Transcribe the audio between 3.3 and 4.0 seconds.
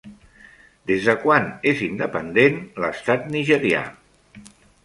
nigerià?